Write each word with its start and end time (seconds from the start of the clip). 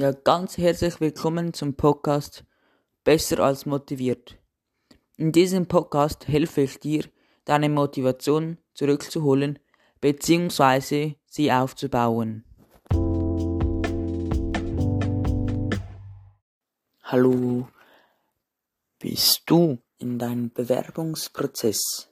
Ja, 0.00 0.12
ganz 0.12 0.56
herzlich 0.56 0.98
willkommen 0.98 1.52
zum 1.52 1.74
Podcast 1.74 2.46
Besser 3.04 3.40
als 3.40 3.66
motiviert. 3.66 4.38
In 5.18 5.30
diesem 5.30 5.66
Podcast 5.66 6.26
helfe 6.26 6.62
ich 6.62 6.80
dir, 6.80 7.04
deine 7.44 7.68
Motivation 7.68 8.56
zurückzuholen 8.72 9.58
bzw. 10.00 11.16
sie 11.26 11.52
aufzubauen. 11.52 12.46
Hallo, 17.02 17.68
bist 19.00 19.42
du 19.44 19.76
in 19.98 20.18
deinem 20.18 20.50
Bewerbungsprozess? 20.50 22.08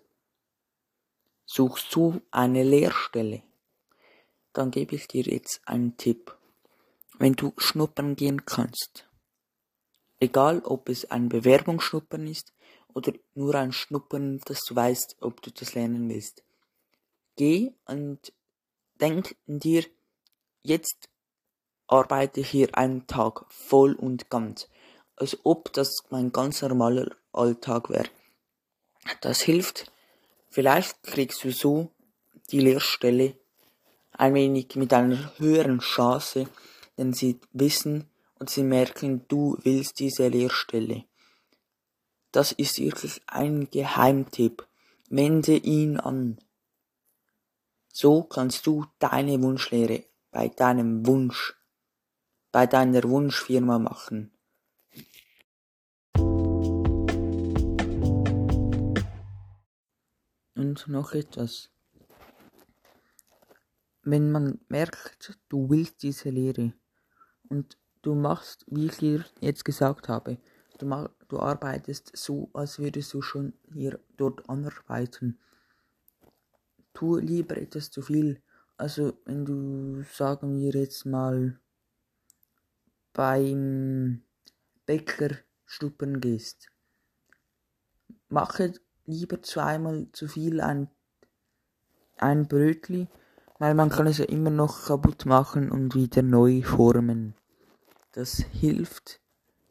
Suchst 1.46 1.95
du 1.95 2.20
eine 2.30 2.64
Lehrstelle? 2.64 3.45
Dann 4.52 4.70
gebe 4.70 4.95
ich 4.95 5.09
dir 5.09 5.23
jetzt 5.23 5.62
einen 5.64 5.96
Tipp. 5.96 6.38
Wenn 7.19 7.35
du 7.35 7.53
schnuppern 7.57 8.14
gehen 8.14 8.45
kannst, 8.46 9.09
egal 10.20 10.61
ob 10.61 10.88
es 10.88 11.11
ein 11.11 11.29
Bewerbungsschnuppern 11.29 12.27
ist 12.27 12.52
oder 12.95 13.12
nur 13.34 13.55
ein 13.56 13.73
Schnuppern, 13.73 14.41
dass 14.45 14.65
du 14.65 14.77
weißt, 14.77 15.16
ob 15.20 15.43
du 15.43 15.51
das 15.51 15.74
lernen 15.74 16.09
willst. 16.09 16.45
Geh 17.37 17.73
und 17.87 18.33
denk 19.01 19.37
dir, 19.46 19.84
jetzt 20.62 21.09
arbeite 21.88 22.41
hier 22.41 22.77
einen 22.77 23.07
Tag 23.07 23.46
voll 23.52 23.95
und 23.95 24.30
ganz, 24.30 24.69
als 25.16 25.38
ob 25.45 25.73
das 25.73 26.05
mein 26.10 26.30
ganz 26.32 26.62
normaler 26.62 27.16
Alltag 27.32 27.91
wäre. 27.91 28.10
Das 29.21 29.41
hilft. 29.41 29.91
Vielleicht 30.51 31.02
kriegst 31.02 31.43
du 31.45 31.51
so 31.51 31.91
die 32.51 32.60
Lehrstelle 32.60 33.35
ein 34.12 34.35
wenig 34.35 34.74
mit 34.77 34.93
einer 34.93 35.38
höheren 35.38 35.79
Chance, 35.79 36.48
denn 36.98 37.12
sie 37.12 37.41
wissen 37.52 38.11
und 38.38 38.51
sie 38.51 38.65
merken, 38.65 39.27
du 39.29 39.57
willst 39.62 40.01
diese 40.01 40.29
Lehrstelle. 40.29 41.04
Das 42.32 42.52
ist 42.52 42.79
wirklich 42.79 43.23
ein 43.27 43.71
Geheimtipp. 43.71 44.66
Wende 45.09 45.57
ihn 45.57 45.99
an. 45.99 46.38
So 47.91 48.23
kannst 48.24 48.66
du 48.66 48.85
deine 48.99 49.41
Wunschlehre 49.41 50.04
bei 50.30 50.49
deinem 50.49 51.07
Wunsch, 51.07 51.54
bei 52.52 52.66
deiner 52.66 53.02
Wunschfirma 53.04 53.79
machen. 53.79 54.30
Und 60.54 60.87
noch 60.88 61.13
etwas. 61.13 61.71
Wenn 64.03 64.31
man 64.31 64.60
merkt, 64.69 65.38
du 65.49 65.71
willst 65.71 66.03
diese 66.03 66.31
Lehre 66.31 66.75
und 67.49 67.77
du 68.03 68.15
machst, 68.15 68.65
wie 68.69 68.87
ich 68.87 68.99
dir 68.99 69.25
jetzt 69.41 69.65
gesagt 69.65 70.09
habe, 70.09 70.38
du, 70.78 70.87
mach, 70.87 71.09
du 71.28 71.38
arbeitest 71.41 72.16
so, 72.16 72.50
als 72.53 72.78
würdest 72.78 73.12
du 73.12 73.22
schon 73.22 73.53
hier 73.72 73.99
dort 74.16 74.49
anarbeiten. 74.49 75.38
Tu 76.94 77.16
lieber 77.16 77.56
etwas 77.56 77.91
zu 77.91 78.03
viel. 78.03 78.43
Also 78.76 79.19
wenn 79.25 79.44
du, 79.44 80.03
sagen 80.12 80.56
wir 80.56 80.72
jetzt 80.72 81.04
mal, 81.04 81.59
beim 83.12 84.22
Bäcker 84.87 85.37
schnuppern 85.66 86.21
gehst, 86.21 86.69
mache 88.28 88.72
lieber 89.06 89.43
zweimal 89.43 90.06
zu 90.12 90.28
viel 90.28 90.60
ein, 90.60 90.88
ein 92.16 92.47
Brötli, 92.47 93.09
weil 93.59 93.75
man 93.75 93.88
kann 93.88 94.06
es 94.06 94.19
ja 94.19 94.25
immer 94.26 94.50
noch 94.50 94.87
kaputt 94.87 95.26
machen 95.26 95.71
und 95.71 95.94
wieder 95.94 96.22
neu 96.22 96.62
formen. 96.62 97.34
Das 98.19 98.38
hilft, 98.50 99.21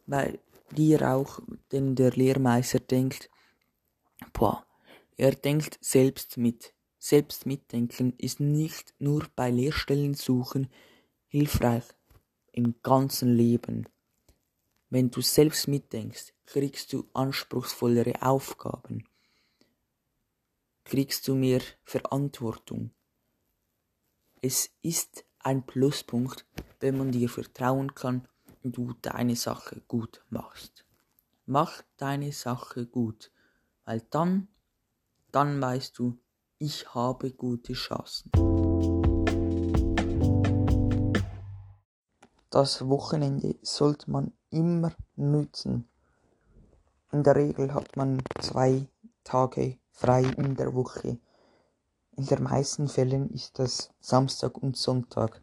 weil 0.06 0.40
dir 0.72 1.02
auch, 1.14 1.42
denn 1.74 1.96
der 1.96 2.12
Lehrmeister 2.12 2.80
denkt, 2.80 3.30
boah, 4.32 4.66
er 5.18 5.32
denkt 5.32 5.78
selbst 5.82 6.38
mit. 6.38 6.74
Selbst 6.98 7.46
mitdenken 7.46 8.14
ist 8.18 8.40
nicht 8.40 8.94
nur 9.00 9.28
bei 9.36 9.52
Lehrstellen 9.52 10.14
suchen 10.14 10.70
hilfreich 11.28 11.84
im 12.54 12.76
ganzen 12.84 13.36
Leben. 13.36 13.90
Wenn 14.90 15.12
du 15.12 15.20
selbst 15.20 15.68
mitdenkst, 15.68 16.34
kriegst 16.46 16.94
du 16.94 17.06
anspruchsvollere 17.12 18.22
Aufgaben 18.22 19.04
kriegst 20.86 21.28
du 21.28 21.36
mehr 21.36 21.60
Verantwortung. 21.84 22.92
Es 24.42 24.70
ist 24.82 25.26
ein 25.40 25.66
Pluspunkt, 25.66 26.46
wenn 26.80 26.98
man 26.98 27.12
dir 27.12 27.28
vertrauen 27.28 27.94
kann 27.94 28.26
du 28.72 28.94
deine 29.02 29.36
Sache 29.36 29.82
gut 29.88 30.24
machst. 30.30 30.86
Mach 31.46 31.82
deine 31.98 32.32
Sache 32.32 32.86
gut, 32.86 33.32
weil 33.86 34.02
dann, 34.10 34.48
dann 35.32 35.62
weißt 35.62 35.98
du, 35.98 36.18
ich 36.60 36.94
habe 36.94 37.32
gute 37.32 37.74
Chancen. 37.74 38.32
Das 42.50 42.88
Wochenende 42.88 43.56
sollte 43.62 44.10
man 44.10 44.34
immer 44.50 44.94
nutzen. 45.16 45.88
In 47.12 47.24
der 47.24 47.36
Regel 47.36 47.74
hat 47.74 47.96
man 47.96 48.22
zwei 48.42 48.88
Tage 49.24 49.78
frei 49.92 50.24
in 50.24 50.56
der 50.56 50.74
Woche. 50.74 51.20
In 52.16 52.26
den 52.26 52.44
meisten 52.44 52.88
Fällen 52.88 53.30
ist 53.30 53.60
das 53.60 53.92
Samstag 54.00 54.58
und 54.58 54.76
Sonntag. 54.76 55.42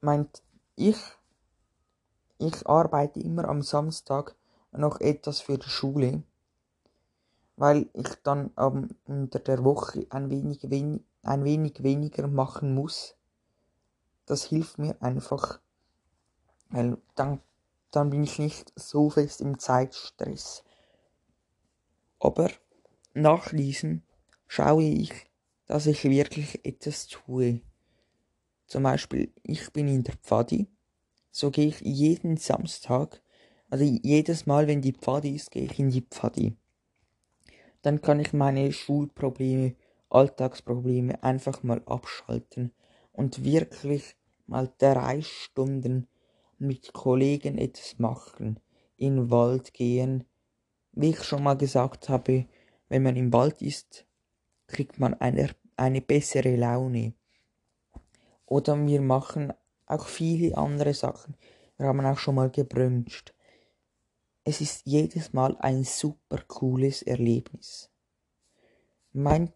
Meint 0.00 0.42
ich, 0.80 0.96
ich 2.38 2.66
arbeite 2.66 3.20
immer 3.20 3.44
am 3.44 3.62
Samstag 3.62 4.34
noch 4.72 5.00
etwas 5.00 5.40
für 5.40 5.58
die 5.58 5.68
Schule, 5.68 6.22
weil 7.56 7.90
ich 7.92 8.08
dann 8.22 8.50
ähm, 8.58 8.88
unter 9.04 9.38
der 9.40 9.62
Woche 9.62 10.06
ein 10.08 10.30
wenig, 10.30 10.70
wen 10.70 11.04
ein 11.22 11.44
wenig 11.44 11.82
weniger 11.82 12.26
machen 12.28 12.74
muss. 12.74 13.14
Das 14.24 14.44
hilft 14.44 14.78
mir 14.78 14.96
einfach, 15.02 15.60
weil 16.70 16.96
dann, 17.14 17.40
dann 17.90 18.08
bin 18.08 18.24
ich 18.24 18.38
nicht 18.38 18.72
so 18.76 19.10
fest 19.10 19.42
im 19.42 19.58
Zeitstress. 19.58 20.64
Aber 22.20 22.50
nachlesen 23.12 24.02
schaue 24.46 24.84
ich, 24.84 25.12
dass 25.66 25.86
ich 25.86 26.04
wirklich 26.04 26.64
etwas 26.64 27.06
tue. 27.06 27.60
Zum 28.70 28.84
Beispiel, 28.84 29.32
ich 29.42 29.72
bin 29.72 29.88
in 29.88 30.04
der 30.04 30.14
Pfadi, 30.14 30.68
so 31.32 31.50
gehe 31.50 31.66
ich 31.66 31.80
jeden 31.80 32.36
Samstag, 32.36 33.20
also 33.68 33.82
jedes 33.84 34.46
Mal, 34.46 34.68
wenn 34.68 34.80
die 34.80 34.92
Pfadi 34.92 35.34
ist, 35.34 35.50
gehe 35.50 35.64
ich 35.64 35.76
in 35.80 35.90
die 35.90 36.02
Pfadi. 36.02 36.56
Dann 37.82 38.00
kann 38.00 38.20
ich 38.20 38.32
meine 38.32 38.70
Schulprobleme, 38.70 39.74
Alltagsprobleme 40.08 41.20
einfach 41.20 41.64
mal 41.64 41.82
abschalten 41.84 42.70
und 43.10 43.42
wirklich 43.42 44.14
mal 44.46 44.72
drei 44.78 45.20
Stunden 45.22 46.06
mit 46.58 46.92
Kollegen 46.92 47.58
etwas 47.58 47.98
machen, 47.98 48.60
in 48.96 49.16
den 49.16 49.30
Wald 49.32 49.74
gehen, 49.74 50.22
wie 50.92 51.10
ich 51.10 51.24
schon 51.24 51.42
mal 51.42 51.56
gesagt 51.56 52.08
habe, 52.08 52.46
wenn 52.88 53.02
man 53.02 53.16
im 53.16 53.32
Wald 53.32 53.62
ist, 53.62 54.06
kriegt 54.68 55.00
man 55.00 55.14
eine, 55.14 55.50
eine 55.76 56.00
bessere 56.00 56.54
Laune. 56.54 57.14
Oder 58.50 58.84
wir 58.84 59.00
machen 59.00 59.52
auch 59.86 60.06
viele 60.06 60.58
andere 60.58 60.92
Sachen. 60.92 61.36
Wir 61.78 61.86
haben 61.86 62.04
auch 62.04 62.18
schon 62.18 62.34
mal 62.34 62.50
gebruncht. 62.50 63.32
Es 64.42 64.60
ist 64.60 64.82
jedes 64.86 65.32
Mal 65.32 65.56
ein 65.60 65.84
super 65.84 66.42
cooles 66.48 67.02
Erlebnis. 67.02 67.90
Mein, 69.12 69.52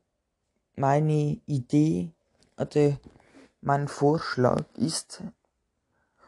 meine 0.77 1.41
Idee 1.47 2.13
oder 2.57 2.97
mein 3.61 3.89
Vorschlag 3.89 4.65
ist, 4.77 5.25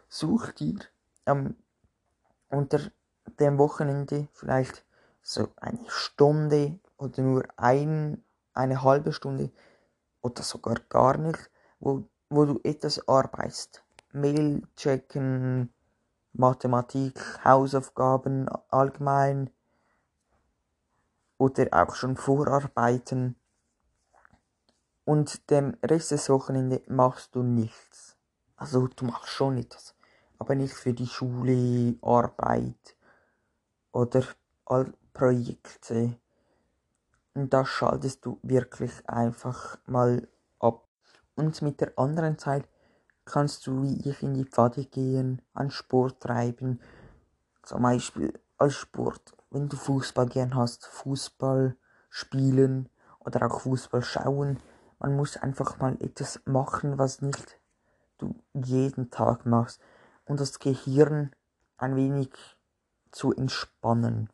such 0.09 0.51
dir 0.53 0.81
ähm, 1.27 1.55
unter 2.49 2.81
dem 3.39 3.59
Wochenende 3.59 4.27
vielleicht 4.33 4.85
so 5.23 5.51
eine 5.57 5.85
Stunde 5.87 6.81
oder 6.97 7.23
nur 7.23 7.45
ein, 7.57 8.25
eine 8.55 8.83
halbe 8.83 9.13
Stunde 9.13 9.53
oder 10.21 10.43
sogar 10.43 10.81
gar 10.89 11.17
nicht, 11.17 11.49
wo, 11.79 12.09
wo 12.29 12.45
du 12.45 12.61
etwas 12.65 13.09
arbeitest. 13.09 13.83
Mail 14.13 14.63
checken, 14.77 15.73
Mathematik, 16.33 17.19
Hausaufgaben 17.45 18.49
allgemein 18.71 19.51
oder 21.39 21.69
auch 21.73 21.95
schon 21.95 22.17
vorarbeiten. 22.17 23.37
Und 25.05 25.51
den 25.51 25.77
Rest 25.85 26.11
des 26.11 26.29
Wochenende 26.29 26.83
machst 26.89 27.35
du 27.35 27.43
nichts. 27.43 28.17
Also 28.57 28.89
du 28.89 29.05
machst 29.05 29.29
schon 29.29 29.59
etwas, 29.59 29.95
aber 30.39 30.55
nicht 30.55 30.75
für 30.75 30.93
die 30.93 31.07
Schule, 31.07 31.95
Arbeit 32.03 32.97
oder 33.93 34.25
Projekte. 35.13 36.19
Und 37.35 37.53
da 37.53 37.65
schaltest 37.65 38.25
du 38.25 38.39
wirklich 38.43 39.09
einfach 39.09 39.79
mal. 39.87 40.29
Und 41.37 41.61
mit 41.63 41.81
der 41.81 41.99
anderen 41.99 42.39
Zeit 42.39 42.67
kannst 43.27 43.67
du 43.67 43.83
wie 43.83 44.09
ich 44.09 44.23
in 44.23 44.35
die 44.35 44.45
Pfade 44.45 44.85
gehen, 44.85 45.43
an 45.53 45.71
Sport 45.71 46.21
treiben, 46.23 46.81
zum 47.63 47.83
Beispiel 47.83 48.33
als 48.57 48.75
Sport, 48.75 49.37
wenn 49.51 49.69
du 49.69 49.77
Fußball 49.77 50.27
gern 50.27 50.55
hast, 50.55 50.87
Fußball 50.87 51.77
spielen 52.09 52.89
oder 53.21 53.47
auch 53.47 53.61
Fußball 53.61 54.03
schauen. 54.03 54.59
Man 54.99 55.15
muss 55.15 55.37
einfach 55.37 55.79
mal 55.79 55.97
etwas 56.01 56.41
machen, 56.47 56.99
was 56.99 57.21
nicht 57.21 57.61
du 58.19 58.35
jeden 58.55 59.11
Tag 59.11 59.45
machst 59.45 59.81
und 60.25 60.41
das 60.41 60.59
Gehirn 60.59 61.33
ein 61.77 61.97
wenig 61.97 62.31
zu 63.11 63.35
entspannen. 63.35 64.31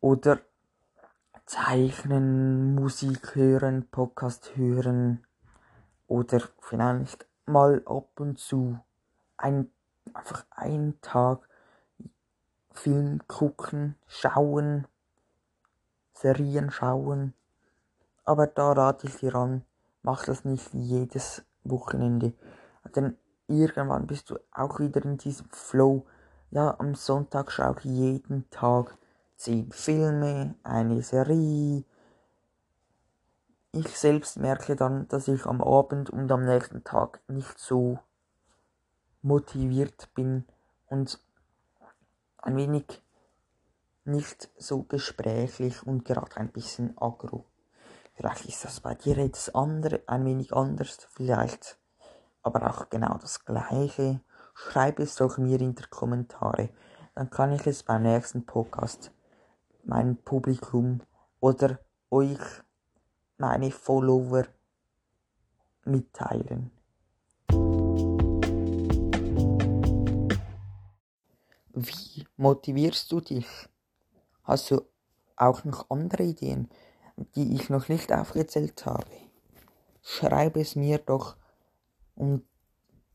Oder 0.00 0.40
zeichnen, 1.50 2.76
Musik 2.76 3.34
hören, 3.34 3.84
Podcast 3.90 4.54
hören 4.54 5.26
oder 6.06 6.40
vielleicht 6.60 7.26
mal 7.44 7.82
ab 7.86 8.20
und 8.20 8.38
zu 8.38 8.78
ein, 9.36 9.68
einfach 10.14 10.44
einen 10.52 11.00
Tag 11.00 11.48
Film 12.70 13.26
gucken, 13.26 13.96
schauen, 14.06 14.86
Serien 16.12 16.70
schauen. 16.70 17.34
Aber 18.24 18.46
da 18.46 18.70
rate 18.70 19.08
ich 19.08 19.16
dir 19.16 19.34
an, 19.34 19.64
mach 20.04 20.26
das 20.26 20.44
nicht 20.44 20.72
jedes 20.72 21.42
Wochenende. 21.64 22.32
Denn 22.94 23.16
irgendwann 23.48 24.06
bist 24.06 24.30
du 24.30 24.38
auch 24.52 24.78
wieder 24.78 25.04
in 25.04 25.18
diesem 25.18 25.50
Flow. 25.50 26.06
Ja, 26.52 26.78
am 26.78 26.94
Sonntag 26.94 27.50
schaue 27.50 27.74
ich 27.80 27.86
jeden 27.86 28.48
Tag 28.50 28.96
zehn 29.40 29.72
Filme, 29.72 30.54
eine 30.64 31.02
Serie. 31.02 31.84
Ich 33.72 33.98
selbst 33.98 34.36
merke 34.36 34.76
dann, 34.76 35.08
dass 35.08 35.28
ich 35.28 35.46
am 35.46 35.62
Abend 35.62 36.10
und 36.10 36.30
am 36.30 36.44
nächsten 36.44 36.84
Tag 36.84 37.22
nicht 37.26 37.58
so 37.58 37.98
motiviert 39.22 40.10
bin 40.14 40.44
und 40.88 41.18
ein 42.36 42.54
wenig 42.54 43.02
nicht 44.04 44.50
so 44.58 44.82
gesprächlich 44.82 45.86
und 45.86 46.04
gerade 46.04 46.36
ein 46.36 46.52
bisschen 46.52 46.98
aggro. 46.98 47.46
Vielleicht 48.12 48.44
ist 48.44 48.66
das 48.66 48.80
bei 48.80 48.94
dir 48.94 49.16
jetzt 49.16 49.56
andere, 49.56 50.02
ein 50.06 50.26
wenig 50.26 50.52
anders, 50.52 50.98
vielleicht 51.12 51.78
aber 52.42 52.68
auch 52.68 52.90
genau 52.90 53.16
das 53.16 53.46
gleiche. 53.46 54.20
Schreib 54.52 54.98
es 54.98 55.14
doch 55.14 55.38
mir 55.38 55.58
in 55.62 55.74
die 55.74 55.82
Kommentare, 55.84 56.68
dann 57.14 57.30
kann 57.30 57.52
ich 57.52 57.66
es 57.66 57.82
beim 57.82 58.02
nächsten 58.02 58.44
Podcast 58.44 59.12
mein 59.84 60.16
Publikum 60.16 61.00
oder 61.40 61.78
euch, 62.10 62.38
meine 63.38 63.70
Follower, 63.70 64.46
mitteilen. 65.84 66.70
Wie 71.72 72.26
motivierst 72.36 73.10
du 73.10 73.20
dich? 73.20 73.46
Hast 74.42 74.70
du 74.70 74.82
auch 75.36 75.64
noch 75.64 75.88
andere 75.88 76.24
Ideen, 76.24 76.68
die 77.34 77.54
ich 77.54 77.70
noch 77.70 77.88
nicht 77.88 78.12
aufgezählt 78.12 78.84
habe? 78.84 79.06
Schreib 80.02 80.56
es 80.56 80.76
mir 80.76 80.98
doch 80.98 81.36
und 82.14 82.44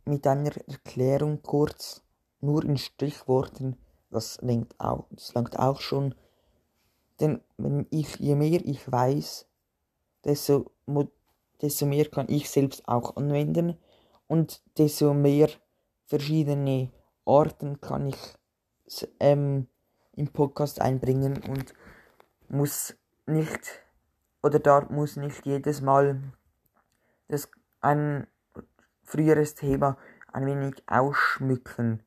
mit 0.06 0.26
einer 0.28 0.56
Erklärung 0.68 1.42
kurz, 1.42 2.02
nur 2.40 2.64
in 2.64 2.78
Stichworten, 2.78 3.78
das 4.10 4.40
langt 4.42 4.80
auch, 4.80 5.08
das 5.12 5.34
langt 5.34 5.58
auch 5.60 5.82
schon. 5.82 6.16
Denn 7.20 7.42
wenn 7.58 7.88
ich, 7.90 8.16
je 8.18 8.36
mehr 8.36 8.62
ich 8.66 8.92
weiß, 8.92 9.48
desto, 10.24 10.72
desto 11.62 11.86
mehr 11.86 12.06
kann 12.10 12.28
ich 12.30 12.50
selbst 12.50 12.88
auch 12.88 13.16
anwenden 13.16 13.78
und 14.28 14.62
desto 14.78 15.14
mehr 15.14 15.50
verschiedene 16.06 16.92
Arten 17.26 17.80
kann 17.80 18.08
ich 18.08 18.38
ähm, 19.20 19.68
im 20.16 20.28
Podcast 20.30 20.82
einbringen 20.82 21.42
und 21.48 21.74
muss 22.48 22.96
nicht 23.26 23.82
oder 24.44 24.60
da 24.60 24.82
muss 24.90 25.16
nicht 25.16 25.46
jedes 25.46 25.82
Mal 25.82 26.22
das 27.28 27.50
ein 27.82 28.28
früheres 29.04 29.56
Thema 29.56 29.98
ein 30.32 30.46
wenig 30.46 30.84
ausschmücken. 30.88 32.04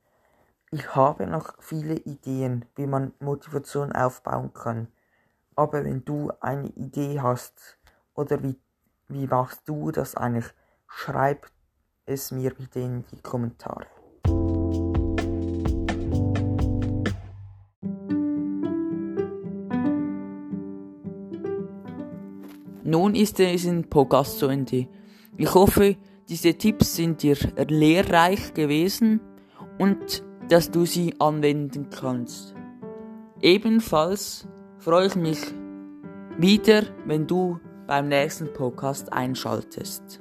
Ich 0.70 0.94
habe 0.94 1.26
noch 1.26 1.54
viele 1.60 1.94
Ideen, 1.94 2.66
wie 2.76 2.86
man 2.86 3.14
Motivation 3.20 3.92
aufbauen 3.92 4.52
kann. 4.52 4.88
Aber 5.58 5.84
wenn 5.84 6.04
du 6.04 6.30
eine 6.40 6.68
Idee 6.68 7.18
hast 7.20 7.78
oder 8.14 8.40
wie, 8.44 8.54
wie 9.08 9.26
machst 9.26 9.62
du 9.68 9.90
das 9.90 10.14
eigentlich, 10.14 10.44
schreib 10.86 11.50
es 12.06 12.30
mir 12.30 12.54
bitte 12.54 12.78
in 12.78 13.04
die 13.10 13.20
Kommentare. 13.20 13.88
Nun 22.84 23.16
ist 23.16 23.40
es 23.40 23.64
in 23.64 23.90
Podcast 23.90 24.38
zu 24.38 24.46
Ende. 24.46 24.86
Ich 25.36 25.52
hoffe, 25.52 25.96
diese 26.28 26.54
Tipps 26.54 26.94
sind 26.94 27.24
dir 27.24 27.36
lehrreich 27.66 28.54
gewesen 28.54 29.20
und 29.80 30.22
dass 30.50 30.70
du 30.70 30.86
sie 30.86 31.16
anwenden 31.18 31.90
kannst. 31.90 32.54
Ebenfalls 33.42 34.46
freue 34.78 35.06
ich 35.06 35.16
mich 35.16 35.40
wieder, 36.38 36.82
wenn 37.06 37.26
du 37.26 37.58
beim 37.86 38.08
nächsten 38.08 38.52
Podcast 38.52 39.12
einschaltest. 39.12 40.20